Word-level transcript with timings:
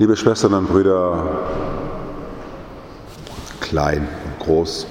Liebe 0.00 0.16
Schwestern 0.16 0.54
und 0.54 0.66
Brüder, 0.66 1.42
klein 3.60 4.08
und 4.24 4.46
groß, 4.46 4.86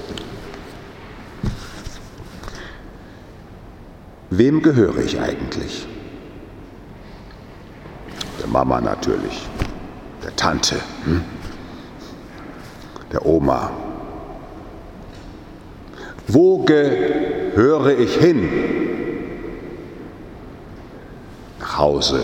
wem 4.29 4.61
gehöre 4.61 4.99
ich 4.99 5.19
eigentlich? 5.19 5.87
Der 8.39 8.45
Mama 8.49 8.79
natürlich, 8.81 9.49
der 10.23 10.35
Tante, 10.35 10.75
hm? 11.05 11.23
der 13.11 13.25
Oma. 13.25 13.71
Wo 16.27 16.59
gehöre 16.65 17.97
ich 17.97 18.15
hin? 18.15 18.47
Nach 21.59 21.79
Hause, 21.79 22.23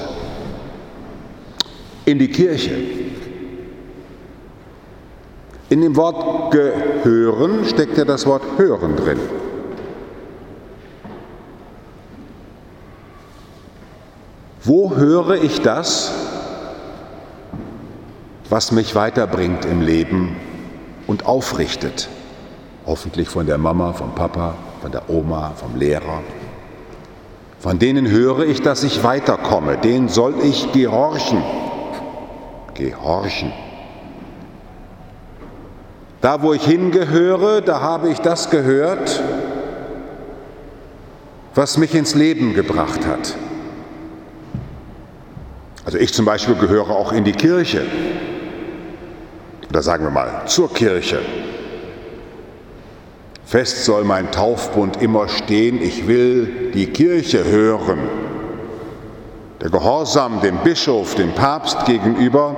in 2.06 2.20
die 2.20 2.28
Kirche. 2.28 2.76
In 5.70 5.82
dem 5.82 5.96
Wort 5.96 6.52
gehören 6.52 7.66
steckt 7.66 7.98
ja 7.98 8.06
das 8.06 8.25
Wort 8.25 8.43
hören 8.57 8.96
drin. 8.96 9.20
Wo 14.64 14.96
höre 14.96 15.43
ich 15.43 15.62
das, 15.62 16.12
was 18.50 18.71
mich 18.71 18.96
weiterbringt 18.96 19.65
im 19.65 19.82
Leben 19.82 20.36
und 21.07 21.26
aufrichtet? 21.26 22.10
Hoffentlich 22.86 23.29
von 23.29 23.48
der 23.48 23.57
Mama, 23.57 23.93
vom 23.93 24.14
Papa, 24.14 24.56
von 24.82 24.92
der 24.92 25.10
Oma, 25.10 25.54
vom 25.56 25.76
Lehrer. 25.76 26.21
Von 27.60 27.79
denen 27.79 28.07
höre 28.07 28.46
ich, 28.46 28.62
dass 28.62 28.84
ich 28.84 29.04
weiterkomme. 29.04 29.78
Denen 29.78 30.07
soll 30.07 30.36
ich 30.43 30.71
gehorchen 30.71 31.43
gehorchen. 32.75 33.52
Da, 36.22 36.42
wo 36.42 36.54
ich 36.54 36.66
hingehöre, 36.66 37.62
da 37.62 37.81
habe 37.81 38.09
ich 38.09 38.20
das 38.20 38.50
gehört, 38.50 39.22
was 41.53 41.78
mich 41.78 41.94
ins 41.94 42.16
Leben 42.16 42.53
gebracht 42.53 43.06
hat. 43.06 43.36
Also 45.86 45.98
ich 45.98 46.14
zum 46.14 46.26
Beispiel 46.26 46.56
gehöre 46.56 46.90
auch 46.90 47.12
in 47.12 47.23
die 47.23 47.31
Kirche. 47.31 47.86
Oder 49.70 49.81
sagen 49.81 50.03
wir 50.03 50.12
mal 50.12 50.44
zur 50.46 50.73
Kirche. 50.73 51.20
Fest 53.46 53.86
soll 53.86 54.03
mein 54.03 54.31
Taufbund 54.31 55.02
immer 55.02 55.28
stehen, 55.30 55.81
ich 55.81 56.08
will 56.08 56.72
die 56.73 56.88
Kirche 56.88 57.44
hören. 57.46 58.25
Der 59.66 59.72
Gehorsam 59.72 60.42
dem 60.42 60.60
Bischof, 60.64 61.16
dem 61.16 61.34
Papst 61.34 61.88
gegenüber, 61.88 62.56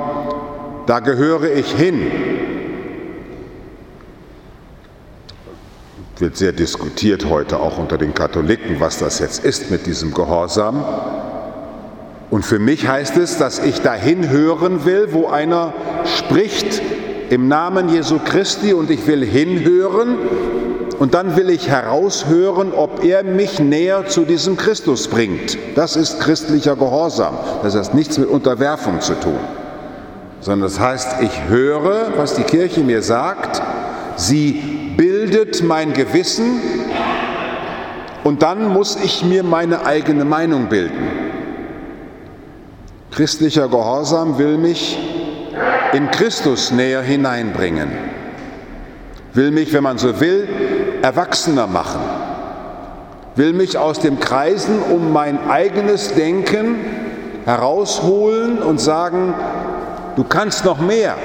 da 0.88 1.00
gehöre 1.00 1.54
ich 1.54 1.72
hin. 1.72 2.12
Wird 6.18 6.36
sehr 6.36 6.52
diskutiert 6.52 7.30
heute 7.30 7.62
auch 7.62 7.78
unter 7.78 7.98
den 7.98 8.14
Katholiken, 8.14 8.82
was 8.82 8.98
das 8.98 9.20
jetzt 9.20 9.46
ist 9.46 9.72
mit 9.72 9.86
diesem 9.86 10.14
Gehorsam. 10.14 10.84
Und 12.30 12.44
für 12.44 12.60
mich 12.60 12.90
heißt 12.90 13.16
es, 13.16 13.38
dass 13.38 13.60
ich 13.60 13.80
dahin 13.82 14.30
hören 14.30 14.84
will, 14.84 15.14
wo 15.14 15.28
einer 15.28 15.72
spricht 16.04 16.82
im 17.30 17.48
Namen 17.48 17.88
Jesu 17.88 18.20
Christi 18.20 18.74
und 18.74 18.92
ich 18.92 19.08
will 19.08 19.24
hinhören 19.24 20.18
und 21.00 21.14
dann 21.14 21.36
will 21.36 21.50
ich 21.50 21.70
heraushören, 21.70 22.74
ob 22.74 23.04
er 23.04 23.24
mich 23.24 23.60
näher 23.60 24.08
zu 24.08 24.26
diesem 24.26 24.58
Christus 24.58 25.08
bringt. 25.08 25.58
Das 25.76 25.96
ist 25.96 26.20
christlicher 26.20 26.76
Gehorsam. 26.76 27.38
Das 27.64 27.76
hat 27.76 27.94
nichts 27.94 28.18
mit 28.18 28.30
Unterwerfung 28.30 29.00
zu 29.02 29.14
tun, 29.14 29.40
sondern 30.42 30.70
das 30.70 30.80
heißt, 30.80 31.22
ich 31.22 31.48
höre, 31.48 32.18
was 32.18 32.34
die 32.34 32.44
Kirche 32.44 32.82
mir 32.82 33.02
sagt, 33.02 33.62
sie 34.16 34.94
bildet 34.98 35.64
mein 35.64 35.94
Gewissen 35.94 36.60
und 38.24 38.42
dann 38.42 38.74
muss 38.74 38.98
ich 39.04 39.24
mir 39.24 39.44
meine 39.44 39.86
eigene 39.86 40.26
Meinung 40.26 40.68
bilden. 40.68 41.08
Christlicher 43.12 43.68
Gehorsam 43.68 44.38
will 44.38 44.58
mich 44.58 44.98
in 45.94 46.12
Christus 46.12 46.72
näher 46.72 47.02
hineinbringen, 47.02 47.90
will 49.34 49.52
mich, 49.52 49.72
wenn 49.74 49.84
man 49.84 49.98
so 49.98 50.20
will, 50.20 50.48
erwachsener 51.02 51.68
machen, 51.68 52.02
will 53.36 53.54
mich 53.54 53.78
aus 53.78 54.00
dem 54.00 54.20
Kreisen 54.20 54.82
um 54.82 55.14
mein 55.14 55.50
eigenes 55.50 56.14
Denken 56.14 56.76
herausholen 57.46 58.60
und 58.60 58.80
sagen, 58.80 59.34
du 60.16 60.24
kannst 60.24 60.66
noch 60.66 60.80
mehr. 60.80 61.16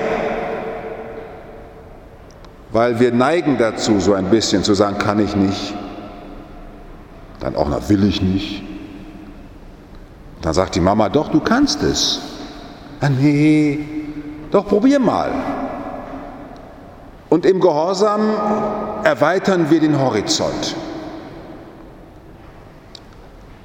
Weil 2.71 3.00
wir 3.00 3.12
neigen 3.12 3.59
dazu, 3.59 4.00
so 4.00 4.15
ein 4.15 4.27
bisschen 4.27 4.65
zu 4.65 4.75
sagen, 4.75 4.99
kann 4.99 5.19
ich 5.19 5.37
nicht, 5.37 5.75
dann 7.41 7.56
auch 7.56 7.69
noch 7.69 7.89
will 7.89 8.04
ich 8.04 8.22
nicht. 8.22 8.62
Dann 10.43 10.54
sagt 10.54 10.75
die 10.75 10.81
Mama, 10.81 11.09
doch, 11.09 11.28
du 11.28 11.41
kannst 11.41 11.83
es. 11.83 12.21
Ah, 13.00 13.09
nee, 13.09 13.81
doch 14.50 14.66
probier 14.66 14.99
mal. 14.99 15.31
Und 17.32 17.47
im 17.47 17.60
Gehorsam 17.60 18.20
erweitern 19.04 19.70
wir 19.70 19.81
den 19.81 19.98
Horizont. 19.98 20.76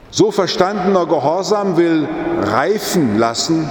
So 0.10 0.32
verstandener 0.32 1.06
Gehorsam 1.06 1.76
will 1.76 2.08
reifen 2.44 3.20
lassen, 3.20 3.70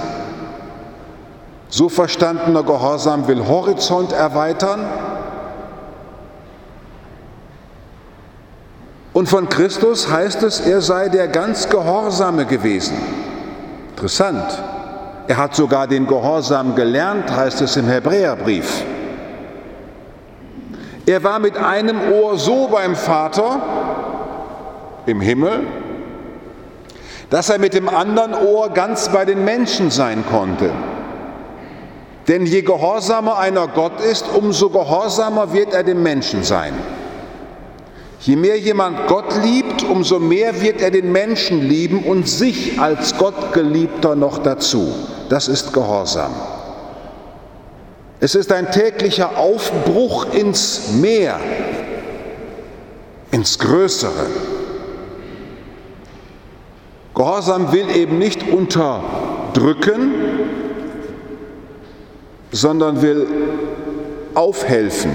so 1.69 1.89
verstandener 1.89 2.61
Gehorsam 2.61 3.27
will 3.27 3.47
Horizont 3.47 4.11
erweitern. 4.11 4.85
Und 9.13 9.27
von 9.27 9.49
Christus 9.49 10.11
heißt 10.11 10.43
es, 10.43 10.59
er 10.59 10.81
sei 10.81 11.09
der 11.09 11.27
ganz 11.27 11.69
Gehorsame 11.69 12.45
gewesen. 12.45 12.97
Interessant. 13.95 14.61
Er 15.27 15.37
hat 15.37 15.55
sogar 15.55 15.87
den 15.87 16.05
Gehorsam 16.05 16.75
gelernt, 16.75 17.35
heißt 17.35 17.61
es 17.61 17.77
im 17.77 17.87
Hebräerbrief. 17.87 18.85
Er 21.07 21.23
war 21.23 21.39
mit 21.39 21.55
einem 21.55 22.11
Ohr 22.11 22.37
so 22.37 22.67
beim 22.67 22.93
Vater 22.93 23.61
im 25.05 25.21
Himmel, 25.21 25.65
dass 27.29 27.49
er 27.49 27.59
mit 27.59 27.73
dem 27.73 27.87
anderen 27.87 28.33
Ohr 28.33 28.71
ganz 28.71 29.07
bei 29.07 29.23
den 29.23 29.45
Menschen 29.45 29.89
sein 29.89 30.25
konnte. 30.29 30.69
Denn 32.27 32.45
je 32.45 32.61
gehorsamer 32.61 33.37
einer 33.37 33.69
Gott 33.69 34.01
ist, 34.01 34.25
umso 34.35 34.69
gehorsamer 34.69 35.53
wird 35.53 35.73
er 35.73 35.83
dem 35.83 36.03
Menschen 36.03 36.43
sein. 36.43 36.73
Je 38.19 38.35
mehr 38.35 38.59
jemand 38.59 39.07
Gott 39.07 39.33
liebt, 39.41 39.83
umso 39.83 40.19
mehr 40.19 40.61
wird 40.61 40.81
er 40.81 40.91
den 40.91 41.13
Menschen 41.13 41.61
lieben 41.61 42.03
und 42.03 42.27
sich 42.27 42.81
als 42.81 43.17
Gottgeliebter 43.17 44.15
noch 44.15 44.39
dazu. 44.39 44.93
Das 45.29 45.47
ist 45.47 45.71
Gehorsam. 45.71 46.31
Es 48.19 48.33
ist 48.33 48.51
ein 48.51 48.71
täglicher 48.71 49.37
Aufbruch 49.37 50.33
ins 50.33 50.93
Meer, 50.93 51.39
ins 53.31 53.59
Größere. 53.59 54.25
Gehorsam 57.13 57.71
will 57.71 57.89
eben 57.95 58.17
nicht 58.17 58.47
unterdrücken, 58.47 60.13
sondern 62.51 63.01
will 63.01 63.27
aufhelfen, 64.33 65.11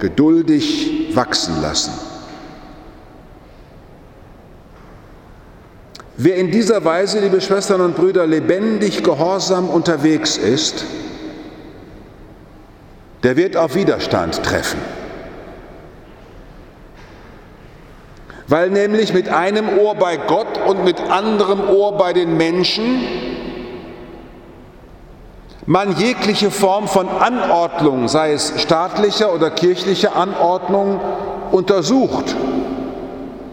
geduldig 0.00 1.10
wachsen 1.14 1.60
lassen. 1.62 1.92
Wer 6.16 6.36
in 6.36 6.50
dieser 6.52 6.84
Weise, 6.84 7.20
liebe 7.20 7.40
Schwestern 7.40 7.80
und 7.80 7.96
Brüder, 7.96 8.26
lebendig 8.26 9.02
gehorsam 9.02 9.68
unterwegs 9.68 10.36
ist, 10.36 10.84
der 13.24 13.36
wird 13.36 13.56
auf 13.56 13.74
Widerstand 13.74 14.42
treffen. 14.42 14.80
Weil 18.46 18.68
nämlich 18.68 19.14
mit 19.14 19.30
einem 19.30 19.78
Ohr 19.78 19.94
bei 19.94 20.18
Gott 20.18 20.60
und 20.66 20.84
mit 20.84 21.00
anderem 21.00 21.60
Ohr 21.68 21.96
bei 21.96 22.12
den 22.12 22.36
Menschen 22.36 23.00
man 25.66 25.96
jegliche 25.96 26.50
Form 26.50 26.88
von 26.88 27.08
Anordnung, 27.08 28.06
sei 28.08 28.34
es 28.34 28.52
staatlicher 28.60 29.34
oder 29.34 29.50
kirchlicher 29.50 30.14
Anordnung, 30.14 31.00
untersucht. 31.52 32.36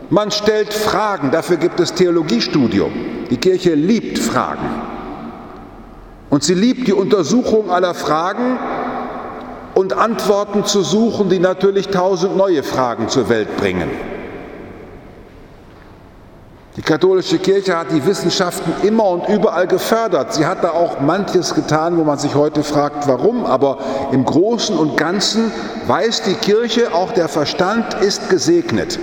Man 0.10 0.30
stellt 0.32 0.74
Fragen, 0.74 1.32
dafür 1.32 1.56
gibt 1.56 1.80
es 1.80 1.94
Theologiestudium. 1.94 2.92
Die 3.30 3.38
Kirche 3.38 3.76
liebt 3.76 4.20
Fragen. 4.20 4.68
Und 6.30 6.44
sie 6.44 6.54
liebt 6.54 6.86
die 6.88 6.94
Untersuchung 6.94 7.72
aller 7.72 7.94
Fragen, 7.94 8.60
und 9.82 9.94
Antworten 9.94 10.64
zu 10.64 10.84
suchen, 10.84 11.30
die 11.30 11.40
natürlich 11.40 11.88
tausend 11.88 12.38
neue 12.38 12.62
Fragen 12.62 13.10
zur 13.10 13.30
Welt 13.30 13.58
bringen. 13.58 13.90
Die 16.78 16.84
katholische 16.84 17.40
Kirche 17.40 17.76
hat 17.76 17.92
die 17.92 18.06
Wissenschaften 18.06 18.88
immer 18.88 19.06
und 19.06 19.28
überall 19.28 19.66
gefördert. 19.66 20.36
Sie 20.36 20.46
hat 20.46 20.64
da 20.64 20.70
auch 20.70 21.00
manches 21.02 21.56
getan, 21.56 21.98
wo 21.98 22.04
man 22.04 22.20
sich 22.20 22.36
heute 22.36 22.62
fragt, 22.62 23.08
warum. 23.08 23.44
Aber 23.44 23.80
im 24.12 24.24
Großen 24.24 24.78
und 24.78 24.98
Ganzen 24.98 25.52
weiß 25.88 26.22
die 26.22 26.36
Kirche, 26.36 26.94
auch 26.94 27.12
der 27.12 27.28
Verstand 27.28 27.96
ist 27.96 28.30
gesegnet. 28.30 29.00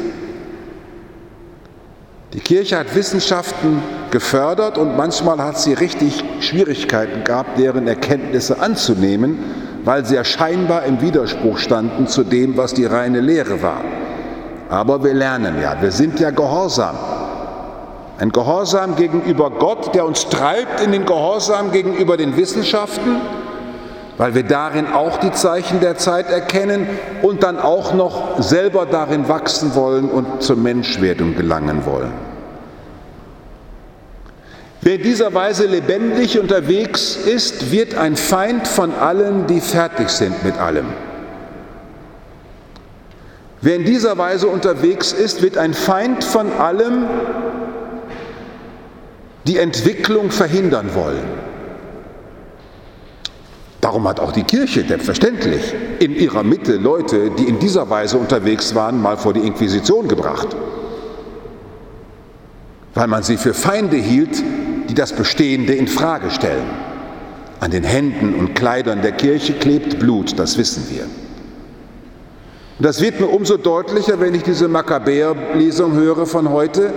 Die 2.34 2.40
Kirche 2.40 2.78
hat 2.78 2.94
Wissenschaften 2.94 3.82
gefördert 4.12 4.78
und 4.78 4.96
manchmal 4.96 5.38
hat 5.38 5.58
sie 5.58 5.72
richtig 5.72 6.22
Schwierigkeiten 6.38 7.24
gehabt, 7.24 7.58
deren 7.58 7.88
Erkenntnisse 7.88 8.60
anzunehmen, 8.60 9.67
weil 9.84 10.04
sie 10.04 10.14
ja 10.14 10.24
scheinbar 10.24 10.84
im 10.84 11.00
Widerspruch 11.00 11.58
standen 11.58 12.06
zu 12.06 12.24
dem, 12.24 12.56
was 12.56 12.74
die 12.74 12.84
reine 12.84 13.20
Lehre 13.20 13.62
war. 13.62 13.80
Aber 14.68 15.02
wir 15.02 15.14
lernen 15.14 15.60
ja, 15.62 15.76
wir 15.80 15.92
sind 15.92 16.20
ja 16.20 16.30
gehorsam. 16.30 16.96
Ein 18.18 18.32
Gehorsam 18.32 18.96
gegenüber 18.96 19.50
Gott, 19.50 19.94
der 19.94 20.04
uns 20.04 20.28
treibt 20.28 20.80
in 20.80 20.90
den 20.90 21.06
Gehorsam 21.06 21.70
gegenüber 21.70 22.16
den 22.16 22.36
Wissenschaften, 22.36 23.20
weil 24.16 24.34
wir 24.34 24.42
darin 24.42 24.92
auch 24.92 25.18
die 25.18 25.30
Zeichen 25.30 25.80
der 25.80 25.96
Zeit 25.96 26.28
erkennen 26.28 26.88
und 27.22 27.44
dann 27.44 27.58
auch 27.58 27.94
noch 27.94 28.42
selber 28.42 28.86
darin 28.86 29.28
wachsen 29.28 29.76
wollen 29.76 30.10
und 30.10 30.42
zur 30.42 30.56
Menschwerdung 30.56 31.36
gelangen 31.36 31.86
wollen. 31.86 32.27
Wer 34.80 34.94
in 34.94 35.02
dieser 35.02 35.34
Weise 35.34 35.66
lebendig 35.66 36.38
unterwegs 36.38 37.16
ist, 37.16 37.72
wird 37.72 37.96
ein 37.96 38.16
Feind 38.16 38.68
von 38.68 38.94
allen, 38.94 39.46
die 39.46 39.60
fertig 39.60 40.08
sind 40.08 40.44
mit 40.44 40.56
allem. 40.56 40.86
Wer 43.60 43.74
in 43.74 43.84
dieser 43.84 44.16
Weise 44.18 44.46
unterwegs 44.46 45.12
ist, 45.12 45.42
wird 45.42 45.58
ein 45.58 45.74
Feind 45.74 46.22
von 46.22 46.52
allem, 46.52 47.06
die 49.46 49.58
Entwicklung 49.58 50.30
verhindern 50.30 50.94
wollen. 50.94 51.24
Darum 53.80 54.06
hat 54.06 54.20
auch 54.20 54.32
die 54.32 54.44
Kirche 54.44 54.84
selbstverständlich 54.86 55.74
in 55.98 56.14
ihrer 56.14 56.44
Mitte 56.44 56.76
Leute, 56.76 57.30
die 57.30 57.44
in 57.48 57.58
dieser 57.58 57.90
Weise 57.90 58.18
unterwegs 58.18 58.74
waren, 58.74 59.00
mal 59.00 59.16
vor 59.16 59.32
die 59.32 59.40
Inquisition 59.40 60.06
gebracht, 60.06 60.48
weil 62.94 63.08
man 63.08 63.22
sie 63.22 63.36
für 63.36 63.54
Feinde 63.54 63.96
hielt, 63.96 64.42
die 64.88 64.94
das 64.94 65.12
Bestehende 65.12 65.74
in 65.74 65.86
Frage 65.86 66.30
stellen. 66.30 66.66
An 67.60 67.70
den 67.70 67.84
Händen 67.84 68.34
und 68.34 68.54
Kleidern 68.54 69.02
der 69.02 69.12
Kirche 69.12 69.54
klebt 69.54 69.98
Blut, 69.98 70.38
das 70.38 70.58
wissen 70.58 70.86
wir. 70.90 71.02
Und 71.02 72.84
das 72.84 73.00
wird 73.00 73.18
mir 73.18 73.26
umso 73.26 73.56
deutlicher, 73.56 74.20
wenn 74.20 74.34
ich 74.34 74.44
diese 74.44 74.68
Makkabäer-Lesung 74.68 75.94
höre 75.94 76.26
von 76.26 76.50
heute, 76.50 76.92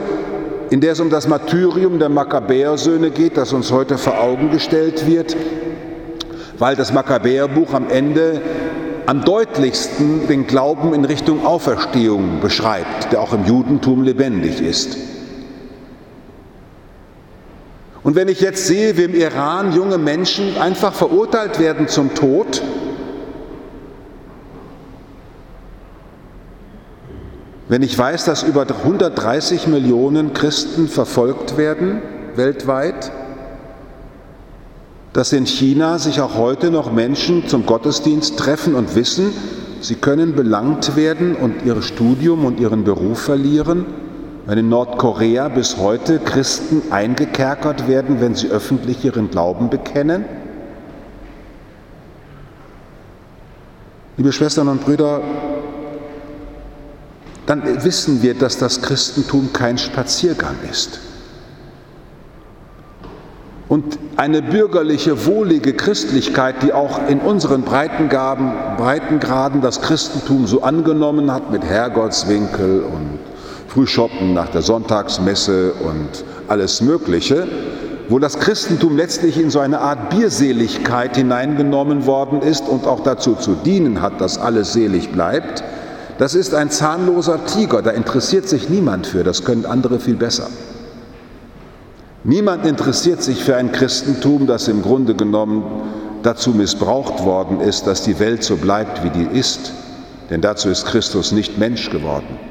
in 0.70 0.80
der 0.80 0.94
es 0.94 1.00
um 1.00 1.10
das 1.10 1.28
Martyrium 1.28 1.98
der 2.00 2.10
Makkabäersöhne 2.10 3.10
geht, 3.10 3.36
das 3.36 3.52
uns 3.52 3.72
heute 3.72 3.98
vor 3.98 4.22
Augen 4.22 4.52
gestellt 4.52 5.08
wird, 5.08 5.36
weil 6.60 6.76
das 6.76 6.94
Makkabäerbuch 6.94 7.74
am 7.74 7.90
Ende 7.90 8.42
am 9.08 9.26
deutlichsten 9.26 10.28
den 10.28 10.46
Glauben 10.46 10.94
in 10.94 11.04
Richtung 11.04 11.46
Auferstehung 11.46 12.40
beschreibt, 12.40 13.12
der 13.12 13.20
auch 13.20 13.34
im 13.34 13.46
Judentum 13.46 14.04
lebendig 14.04 14.62
ist. 14.62 15.11
Und 18.04 18.16
wenn 18.16 18.28
ich 18.28 18.42
jetzt 18.42 18.66
sehe, 18.66 18.98
wie 18.98 19.04
im 19.04 19.16
Iran 19.16 19.74
junge 19.74 19.98
Menschen 19.98 20.58
einfach 20.58 20.94
verurteilt 20.94 21.60
werden 21.60 21.88
zum 21.88 22.14
Tod, 22.16 22.62
Wenn 27.72 27.84
ich 27.84 27.98
weiß, 27.98 28.26
dass 28.26 28.44
über 28.44 28.68
130 28.68 29.68
Millionen 29.68 30.34
Christen 30.34 30.90
verfolgt 30.90 31.56
werden 31.56 32.02
weltweit, 32.36 33.14
dass 35.14 35.32
in 35.32 35.46
China 35.46 35.98
sich 35.98 36.20
auch 36.20 36.36
heute 36.36 36.70
noch 36.70 36.92
Menschen 36.92 37.48
zum 37.48 37.66
Gottesdienst 37.66 38.38
treffen 38.38 38.76
und 38.76 38.98
wissen, 38.98 39.32
sie 39.80 39.96
können 39.96 40.36
belangt 40.36 40.98
werden 40.98 41.34
und 41.34 41.64
ihr 41.64 41.82
Studium 41.82 42.44
und 42.44 42.60
ihren 42.60 42.84
Beruf 42.84 43.22
verlieren, 43.22 43.86
wenn 44.46 44.58
in 44.58 44.70
Nordkorea 44.70 45.50
bis 45.50 45.78
heute 45.78 46.20
Christen 46.20 46.92
eingekerkert 46.92 47.88
werden, 47.88 48.22
wenn 48.22 48.36
sie 48.36 48.50
öffentlich 48.50 49.06
ihren 49.06 49.30
Glauben 49.30 49.70
bekennen. 49.70 50.26
Liebe 54.18 54.32
Schwestern 54.32 54.68
und 54.68 54.84
Brüder, 54.84 55.22
dann 57.46 57.84
wissen 57.84 58.22
wir, 58.22 58.34
dass 58.34 58.58
das 58.58 58.82
Christentum 58.82 59.52
kein 59.54 59.78
Spaziergang 59.78 60.56
ist. 60.70 61.00
Und 63.68 63.98
eine 64.18 64.42
bürgerliche, 64.42 65.26
wohlige 65.26 65.74
Christlichkeit, 65.74 66.62
die 66.62 66.74
auch 66.74 67.08
in 67.08 67.20
unseren 67.20 67.62
Breitengraden, 67.62 68.52
Breitengraden 68.76 69.62
das 69.62 69.82
Christentum 69.82 70.46
so 70.46 70.62
angenommen 70.62 71.32
hat 71.32 71.52
mit 71.52 71.64
Herrgottswinkel 71.64 72.82
und 72.82 73.20
Frühschoppen 73.72 74.34
nach 74.34 74.50
der 74.50 74.62
Sonntagsmesse 74.64 75.72
und 75.72 76.26
alles 76.50 76.82
Mögliche, 76.82 77.48
wo 78.10 78.20
das 78.20 78.38
Christentum 78.38 78.98
letztlich 78.98 79.40
in 79.40 79.50
so 79.50 79.60
eine 79.60 79.80
Art 79.80 80.10
Bierseligkeit 80.10 81.16
hineingenommen 81.16 82.06
worden 82.06 82.42
ist 82.42 82.68
und 82.68 82.86
auch 82.86 83.00
dazu 83.00 83.36
zu 83.36 83.54
dienen 83.54 84.02
hat, 84.02 84.20
dass 84.20 84.38
alles 84.38 84.74
selig 84.74 85.14
bleibt, 85.14 85.64
das 86.18 86.36
ist 86.36 86.54
ein 86.54 86.70
zahnloser 86.70 87.46
Tiger, 87.46 87.82
da 87.82 87.92
interessiert 87.92 88.50
sich 88.50 88.68
niemand 88.68 89.08
für, 89.08 89.24
das 89.24 89.46
können 89.46 89.66
andere 89.66 90.02
viel 90.02 90.16
besser. 90.16 90.48
Niemand 92.26 92.66
interessiert 92.66 93.24
sich 93.24 93.42
für 93.42 93.56
ein 93.56 93.72
Christentum, 93.72 94.48
das 94.48 94.68
im 94.68 94.82
Grunde 94.82 95.16
genommen 95.16 95.64
dazu 96.24 96.50
missbraucht 96.50 97.24
worden 97.24 97.62
ist, 97.62 97.88
dass 97.88 98.04
die 98.04 98.20
Welt 98.20 98.44
so 98.44 98.58
bleibt, 98.58 99.02
wie 99.06 99.10
die 99.12 99.40
ist, 99.40 99.72
denn 100.30 100.42
dazu 100.42 100.68
ist 100.68 100.86
Christus 100.88 101.32
nicht 101.32 101.58
Mensch 101.58 101.90
geworden. 101.90 102.51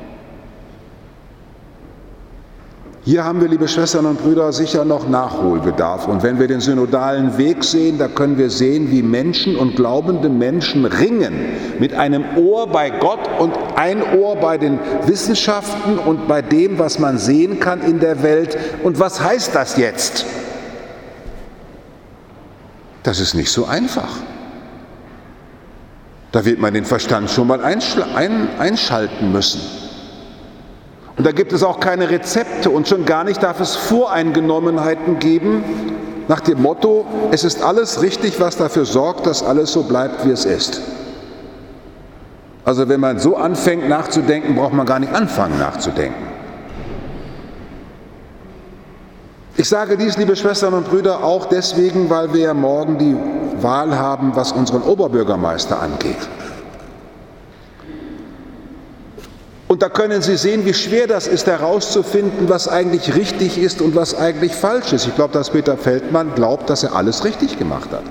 Hier 3.11 3.25
haben 3.25 3.41
wir, 3.41 3.49
liebe 3.49 3.67
Schwestern 3.67 4.07
und 4.07 4.23
Brüder, 4.23 4.53
sicher 4.53 4.85
noch 4.85 5.09
Nachholbedarf. 5.09 6.07
Und 6.07 6.23
wenn 6.23 6.39
wir 6.39 6.47
den 6.47 6.61
synodalen 6.61 7.37
Weg 7.39 7.65
sehen, 7.65 7.99
da 7.99 8.07
können 8.07 8.39
wir 8.39 8.51
sehen, 8.51 8.93
wie 8.93 9.03
Menschen 9.03 9.57
und 9.57 9.75
glaubende 9.75 10.29
Menschen 10.29 10.85
ringen 10.85 11.35
mit 11.81 11.93
einem 11.93 12.25
Ohr 12.37 12.69
bei 12.69 12.91
Gott 12.91 13.19
und 13.41 13.53
ein 13.75 14.01
Ohr 14.17 14.37
bei 14.37 14.59
den 14.59 14.79
Wissenschaften 15.07 15.99
und 15.99 16.29
bei 16.29 16.41
dem, 16.41 16.79
was 16.79 17.01
man 17.01 17.19
sehen 17.19 17.59
kann 17.59 17.83
in 17.83 17.99
der 17.99 18.23
Welt. 18.23 18.57
Und 18.85 19.01
was 19.01 19.21
heißt 19.21 19.57
das 19.57 19.77
jetzt? 19.77 20.25
Das 23.03 23.19
ist 23.19 23.35
nicht 23.35 23.51
so 23.51 23.65
einfach. 23.65 24.19
Da 26.31 26.45
wird 26.45 26.61
man 26.61 26.75
den 26.75 26.85
Verstand 26.85 27.29
schon 27.29 27.49
mal 27.49 27.61
einschalten 27.61 29.33
müssen. 29.33 29.80
Und 31.17 31.27
da 31.27 31.33
gibt 31.33 31.53
es 31.53 31.63
auch 31.63 31.81
keine 31.81 32.11
Rezepte 32.11 32.71
und 32.71 32.89
schon 32.89 33.05
gar 33.05 33.25
nicht 33.25 33.43
darf 33.43 33.61
es 33.61 33.77
Voreingenommenheiten 33.77 35.19
geben 35.19 35.65
nach 36.31 36.41
dem 36.41 36.63
Motto, 36.63 37.05
es 37.33 37.43
ist 37.43 37.61
alles 37.61 38.03
richtig, 38.03 38.39
was 38.39 38.57
dafür 38.57 38.85
sorgt, 38.85 39.27
dass 39.27 39.43
alles 39.43 39.73
so 39.73 39.83
bleibt, 39.83 40.25
wie 40.25 40.31
es 40.31 40.45
ist. 40.45 40.81
Also 42.65 42.89
wenn 42.89 43.01
man 43.01 43.19
so 43.19 43.37
anfängt 43.37 43.89
nachzudenken, 43.89 44.55
braucht 44.55 44.73
man 44.73 44.87
gar 44.87 45.01
nicht 45.01 45.13
anfangen 45.13 45.59
nachzudenken. 45.59 46.29
Ich 49.57 49.69
sage 49.69 49.97
dies, 49.97 50.17
liebe 50.17 50.37
Schwestern 50.37 50.75
und 50.75 50.89
Brüder, 50.89 51.25
auch 51.25 51.47
deswegen, 51.47 52.09
weil 52.11 52.33
wir 52.33 52.41
ja 52.41 52.55
morgen 52.55 52.97
die 52.97 53.17
Wahl 53.61 53.99
haben, 53.99 54.37
was 54.37 54.53
unseren 54.53 54.83
Oberbürgermeister 54.83 55.83
angeht. 55.83 56.29
Und 59.71 59.83
da 59.83 59.89
können 59.89 60.21
Sie 60.21 60.37
sehen, 60.37 60.65
wie 60.65 60.75
schwer 60.75 61.07
das 61.07 61.29
ist, 61.29 61.47
herauszufinden, 61.47 62.49
was 62.49 62.67
eigentlich 62.67 63.15
richtig 63.15 63.57
ist 63.57 63.81
und 63.81 63.95
was 63.95 64.17
eigentlich 64.17 64.53
falsch 64.53 64.93
ist. 64.93 65.07
Ich 65.07 65.15
glaube, 65.15 65.33
dass 65.33 65.51
Peter 65.51 65.77
Feldmann 65.77 66.35
glaubt, 66.35 66.69
dass 66.69 66.83
er 66.83 66.97
alles 66.97 67.23
richtig 67.23 67.57
gemacht 67.57 67.93
hat. 67.93 68.03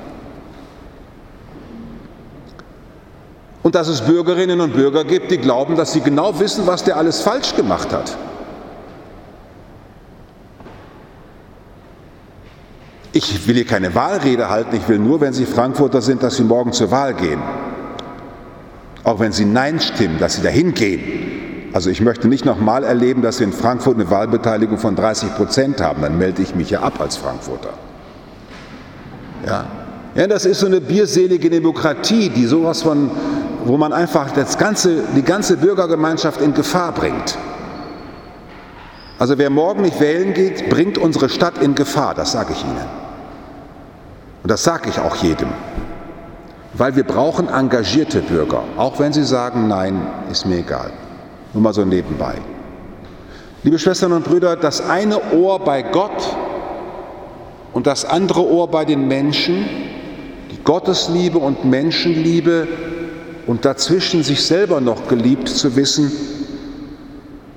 Und 3.62 3.76
dass 3.76 3.90
es 3.90 4.00
Bürgerinnen 4.00 4.62
und 4.62 4.72
Bürger 4.72 5.04
gibt, 5.04 5.32
die 5.32 5.38
glauben, 5.38 5.76
dass 5.76 5.92
sie 5.92 6.00
genau 6.00 6.40
wissen, 6.40 6.66
was 6.66 6.86
der 6.86 6.96
alles 6.96 7.20
falsch 7.20 7.54
gemacht 7.54 7.92
hat. 7.92 8.16
Ich 13.12 13.50
will 13.50 13.56
hier 13.56 13.66
keine 13.66 13.94
Wahlrede 13.94 14.50
halten, 14.50 14.78
ich 14.78 14.88
will 14.88 15.00
nur, 15.00 15.20
wenn 15.20 15.34
Sie 15.34 15.46
Frankfurter 15.46 16.02
sind, 16.02 16.24
dass 16.24 16.38
Sie 16.38 16.44
morgen 16.44 16.72
zur 16.72 16.90
Wahl 16.90 17.16
gehen. 17.16 17.42
Auch 19.04 19.20
wenn 19.20 19.34
Sie 19.34 19.44
Nein 19.44 19.82
stimmen, 19.82 20.20
dass 20.20 20.36
Sie 20.36 20.42
dahin 20.42 20.74
gehen 20.74 21.29
also 21.74 21.90
ich 21.90 22.02
möchte 22.02 22.28
nicht 22.28 22.46
nochmal 22.46 22.84
erleben, 22.84 23.22
dass 23.22 23.40
wir 23.40 23.48
in 23.48 23.54
Frankfurt 23.54 23.96
eine 23.96 24.10
Wahlbeteiligung 24.10 24.78
von 24.78 24.96
30 24.96 25.36
Prozent 25.36 25.82
haben. 25.82 26.02
Dann 26.02 26.18
melde 26.18 26.42
ich 26.42 26.56
mich 26.56 26.70
ja 26.72 26.82
ab 26.82 27.00
als 27.00 27.18
Frankfurter. 27.18 27.70
Ja, 29.46 29.66
ja 30.16 30.28
das 30.28 30.46
ist 30.46 30.60
so 30.60 30.66
eine 30.66 30.82
bierselige 30.82 31.50
Demokratie, 31.50 32.30
die 32.30 32.46
sowas 32.46 32.82
von, 32.82 33.12
wo 33.66 33.78
man 33.78 33.94
einfach 33.94 34.32
das 34.32 34.58
ganze, 34.58 35.04
die 35.16 35.22
ganze 35.22 35.58
Bürgergemeinschaft 35.58 36.42
in 36.42 36.54
Gefahr 36.54 36.92
bringt. 36.92 37.38
Also 39.20 39.38
wer 39.38 39.50
morgen 39.50 39.82
nicht 39.82 40.00
wählen 40.00 40.34
geht, 40.34 40.70
bringt 40.70 40.98
unsere 40.98 41.30
Stadt 41.30 41.62
in 41.62 41.76
Gefahr, 41.76 42.16
das 42.16 42.32
sage 42.32 42.54
ich 42.54 42.64
Ihnen. 42.64 42.88
Und 44.42 44.50
das 44.50 44.64
sage 44.64 44.90
ich 44.90 44.98
auch 45.00 45.18
jedem. 45.18 45.50
Weil 46.74 46.96
wir 46.96 47.04
brauchen 47.04 47.50
engagierte 47.50 48.22
Bürger, 48.22 48.64
auch 48.78 49.00
wenn 49.00 49.12
sie 49.12 49.26
sagen, 49.26 49.68
nein, 49.68 50.08
ist 50.32 50.46
mir 50.46 50.60
egal. 50.60 50.92
Nur 51.54 51.64
mal 51.64 51.74
so 51.74 51.84
nebenbei. 51.84 52.36
Liebe 53.64 53.80
Schwestern 53.80 54.14
und 54.14 54.24
Brüder, 54.24 54.56
das 54.56 54.88
eine 54.88 55.34
Ohr 55.34 55.60
bei 55.60 55.82
Gott 55.82 56.36
und 57.74 57.88
das 57.88 58.06
andere 58.06 58.46
Ohr 58.46 58.70
bei 58.70 58.86
den 58.86 59.08
Menschen, 59.08 59.66
die 60.52 60.64
Gottesliebe 60.64 61.38
und 61.40 61.66
Menschenliebe 61.66 62.68
und 63.48 63.66
dazwischen 63.66 64.24
sich 64.24 64.46
selber 64.46 64.80
noch 64.80 65.08
geliebt 65.08 65.50
zu 65.50 65.76
wissen, 65.76 66.12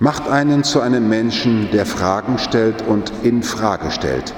macht 0.00 0.28
einen 0.28 0.64
zu 0.64 0.80
einem 0.80 1.08
Menschen, 1.08 1.68
der 1.72 1.86
Fragen 1.86 2.38
stellt 2.38 2.82
und 2.88 3.12
in 3.22 3.44
Frage 3.44 3.92
stellt. 3.92 4.34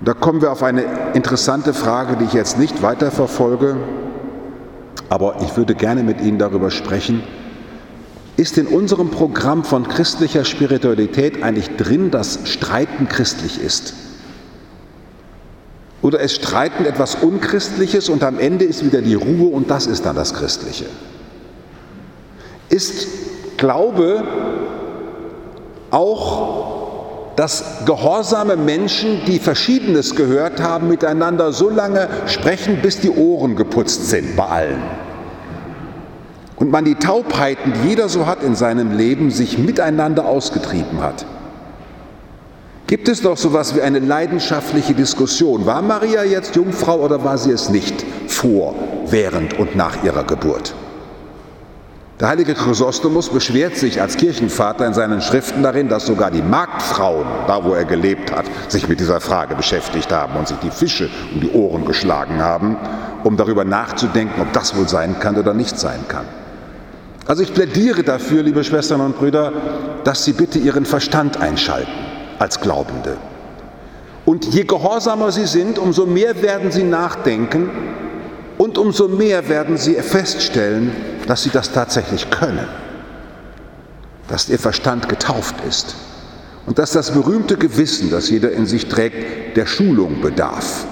Und 0.00 0.08
da 0.08 0.12
kommen 0.12 0.42
wir 0.42 0.52
auf 0.52 0.62
eine 0.62 0.84
interessante 1.14 1.72
Frage, 1.72 2.16
die 2.16 2.24
ich 2.24 2.34
jetzt 2.34 2.58
nicht 2.58 2.82
weiter 2.82 3.10
verfolge, 3.10 3.76
aber 5.08 5.36
ich 5.40 5.56
würde 5.56 5.74
gerne 5.74 6.02
mit 6.02 6.20
Ihnen 6.20 6.38
darüber 6.38 6.70
sprechen. 6.70 7.22
Ist 8.36 8.58
in 8.58 8.66
unserem 8.66 9.10
Programm 9.10 9.64
von 9.64 9.86
christlicher 9.86 10.44
Spiritualität 10.44 11.42
eigentlich 11.42 11.76
drin, 11.76 12.10
dass 12.10 12.40
Streiten 12.44 13.08
christlich 13.08 13.60
ist? 13.60 13.94
Oder 16.02 16.20
ist 16.20 16.34
Streiten 16.34 16.84
etwas 16.84 17.14
Unchristliches 17.14 18.08
und 18.08 18.24
am 18.24 18.38
Ende 18.38 18.64
ist 18.64 18.84
wieder 18.84 19.00
die 19.00 19.14
Ruhe 19.14 19.48
und 19.48 19.70
das 19.70 19.86
ist 19.86 20.04
dann 20.04 20.16
das 20.16 20.34
Christliche? 20.34 20.86
Ist 22.68 23.06
Glaube 23.56 24.24
auch, 25.90 27.32
dass 27.36 27.84
gehorsame 27.86 28.56
Menschen, 28.56 29.22
die 29.26 29.38
Verschiedenes 29.38 30.14
gehört 30.14 30.60
haben, 30.60 30.88
miteinander 30.88 31.52
so 31.52 31.70
lange 31.70 32.08
sprechen, 32.26 32.78
bis 32.82 33.00
die 33.00 33.10
Ohren 33.10 33.56
geputzt 33.56 34.08
sind 34.08 34.36
bei 34.36 34.44
allen. 34.44 34.82
Und 36.64 36.70
man 36.70 36.86
die 36.86 36.94
Taubheiten, 36.94 37.74
die 37.74 37.90
jeder 37.90 38.08
so 38.08 38.24
hat 38.24 38.42
in 38.42 38.54
seinem 38.54 38.96
Leben, 38.96 39.30
sich 39.30 39.58
miteinander 39.58 40.24
ausgetrieben 40.24 41.02
hat. 41.02 41.26
Gibt 42.86 43.06
es 43.06 43.20
doch 43.20 43.36
so 43.36 43.48
etwas 43.50 43.76
wie 43.76 43.82
eine 43.82 43.98
leidenschaftliche 43.98 44.94
Diskussion? 44.94 45.66
War 45.66 45.82
Maria 45.82 46.24
jetzt 46.24 46.56
Jungfrau 46.56 47.00
oder 47.00 47.22
war 47.22 47.36
sie 47.36 47.50
es 47.50 47.68
nicht 47.68 48.06
vor, 48.28 48.74
während 49.08 49.58
und 49.58 49.76
nach 49.76 50.02
ihrer 50.04 50.24
Geburt? 50.24 50.74
Der 52.18 52.28
heilige 52.28 52.54
Chrysostomus 52.54 53.28
beschwert 53.28 53.76
sich 53.76 54.00
als 54.00 54.16
Kirchenvater 54.16 54.86
in 54.86 54.94
seinen 54.94 55.20
Schriften 55.20 55.62
darin, 55.62 55.90
dass 55.90 56.06
sogar 56.06 56.30
die 56.30 56.40
Marktfrauen, 56.40 57.26
da 57.46 57.62
wo 57.62 57.74
er 57.74 57.84
gelebt 57.84 58.32
hat, 58.34 58.46
sich 58.68 58.88
mit 58.88 59.00
dieser 59.00 59.20
Frage 59.20 59.54
beschäftigt 59.54 60.10
haben 60.10 60.34
und 60.34 60.48
sich 60.48 60.56
die 60.60 60.70
Fische 60.70 61.10
um 61.34 61.42
die 61.42 61.50
Ohren 61.50 61.84
geschlagen 61.84 62.40
haben, 62.40 62.78
um 63.22 63.36
darüber 63.36 63.66
nachzudenken, 63.66 64.40
ob 64.40 64.50
das 64.54 64.74
wohl 64.74 64.88
sein 64.88 65.20
kann 65.20 65.36
oder 65.36 65.52
nicht 65.52 65.78
sein 65.78 66.00
kann. 66.08 66.24
Also 67.26 67.42
ich 67.42 67.54
plädiere 67.54 68.02
dafür, 68.02 68.42
liebe 68.42 68.64
Schwestern 68.64 69.00
und 69.00 69.16
Brüder, 69.18 69.52
dass 70.04 70.24
Sie 70.24 70.32
bitte 70.32 70.58
Ihren 70.58 70.84
Verstand 70.84 71.40
einschalten 71.40 71.90
als 72.38 72.60
Glaubende. 72.60 73.16
Und 74.24 74.46
je 74.46 74.64
gehorsamer 74.64 75.32
Sie 75.32 75.46
sind, 75.46 75.78
umso 75.78 76.06
mehr 76.06 76.42
werden 76.42 76.70
Sie 76.70 76.82
nachdenken 76.82 77.70
und 78.58 78.78
umso 78.78 79.08
mehr 79.08 79.48
werden 79.48 79.76
Sie 79.76 79.94
feststellen, 79.94 80.92
dass 81.26 81.42
sie 81.42 81.50
das 81.50 81.72
tatsächlich 81.72 82.30
können, 82.30 82.66
dass 84.28 84.48
ihr 84.48 84.58
Verstand 84.58 85.08
getauft 85.08 85.56
ist 85.68 85.96
und 86.66 86.78
dass 86.78 86.92
das 86.92 87.12
berühmte 87.12 87.56
Gewissen, 87.56 88.10
das 88.10 88.30
jeder 88.30 88.52
in 88.52 88.66
sich 88.66 88.88
trägt, 88.88 89.56
der 89.56 89.66
Schulung 89.66 90.20
bedarf. 90.20 90.86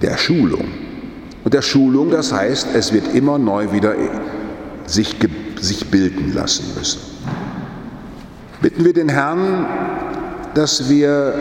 Der 0.00 0.16
Schulung. 0.16 0.64
Und 1.44 1.54
der 1.54 1.62
Schulung, 1.62 2.10
das 2.10 2.32
heißt, 2.32 2.68
es 2.74 2.92
wird 2.92 3.14
immer 3.14 3.38
neu 3.38 3.72
wieder 3.72 3.94
sich, 4.92 5.16
sich 5.60 5.90
bilden 5.90 6.34
lassen 6.34 6.64
müssen. 6.76 7.00
Bitten 8.60 8.84
wir 8.84 8.92
den 8.92 9.08
Herrn, 9.08 9.66
dass 10.54 10.88
wir 10.88 11.34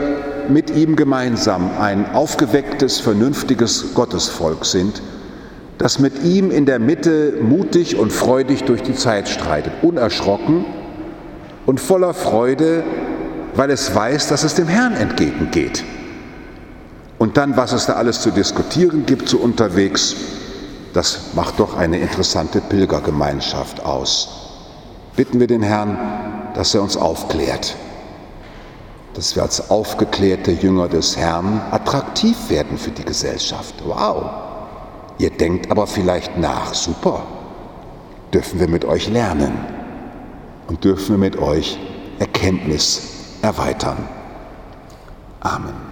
mit 0.49 0.75
ihm 0.75 0.95
gemeinsam 0.95 1.69
ein 1.79 2.11
aufgewecktes, 2.13 2.99
vernünftiges 2.99 3.93
Gottesvolk 3.93 4.65
sind, 4.65 5.01
das 5.77 5.99
mit 5.99 6.23
ihm 6.23 6.51
in 6.51 6.65
der 6.65 6.79
Mitte 6.79 7.33
mutig 7.41 7.97
und 7.97 8.13
freudig 8.13 8.63
durch 8.63 8.83
die 8.83 8.95
Zeit 8.95 9.27
streitet, 9.27 9.73
unerschrocken 9.81 10.65
und 11.65 11.79
voller 11.79 12.13
Freude, 12.13 12.83
weil 13.55 13.69
es 13.69 13.93
weiß, 13.93 14.29
dass 14.29 14.43
es 14.43 14.55
dem 14.55 14.67
Herrn 14.67 14.93
entgegengeht. 14.93 15.83
Und 17.17 17.37
dann, 17.37 17.57
was 17.57 17.73
es 17.73 17.85
da 17.85 17.93
alles 17.93 18.21
zu 18.21 18.31
diskutieren 18.31 19.05
gibt, 19.05 19.29
so 19.29 19.37
unterwegs, 19.37 20.15
das 20.93 21.33
macht 21.33 21.59
doch 21.59 21.75
eine 21.75 21.99
interessante 21.99 22.61
Pilgergemeinschaft 22.61 23.85
aus. 23.85 24.29
Bitten 25.15 25.39
wir 25.39 25.47
den 25.47 25.61
Herrn, 25.61 25.97
dass 26.53 26.73
er 26.73 26.81
uns 26.81 26.97
aufklärt, 26.97 27.75
dass 29.13 29.35
wir 29.35 29.43
als 29.43 29.69
aufgeklärte 29.69 30.51
Jünger 30.51 30.87
des 30.87 31.17
Herrn 31.17 31.61
attraktiv 31.71 32.49
werden 32.49 32.77
für 32.77 32.91
die 32.91 33.05
Gesellschaft. 33.05 33.75
Wow! 33.85 34.25
Ihr 35.17 35.29
denkt 35.29 35.69
aber 35.69 35.87
vielleicht 35.87 36.37
nach, 36.37 36.73
super, 36.73 37.23
dürfen 38.33 38.59
wir 38.59 38.67
mit 38.67 38.85
euch 38.85 39.09
lernen 39.09 39.53
und 40.67 40.83
dürfen 40.83 41.15
wir 41.15 41.29
mit 41.29 41.37
euch 41.37 41.77
Erkenntnis 42.19 43.01
erweitern. 43.41 44.07
Amen. 45.41 45.90